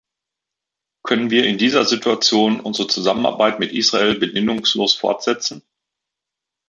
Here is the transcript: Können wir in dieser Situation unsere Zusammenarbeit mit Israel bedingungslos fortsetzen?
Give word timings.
Können 1.03 1.29
wir 1.29 1.45
in 1.45 1.59
dieser 1.59 1.85
Situation 1.85 2.59
unsere 2.59 2.87
Zusammenarbeit 2.87 3.59
mit 3.59 3.71
Israel 3.71 4.17
bedingungslos 4.17 4.95
fortsetzen? 4.95 5.61